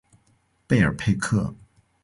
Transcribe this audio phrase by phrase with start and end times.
[0.67, 1.53] 贝尔佩克。